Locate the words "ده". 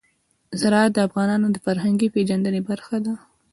3.05-3.13